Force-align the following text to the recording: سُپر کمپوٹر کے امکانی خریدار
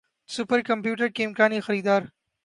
سُپر 0.29 0.61
کمپوٹر 0.67 1.07
کے 1.15 1.25
امکانی 1.25 1.59
خریدار 1.65 2.01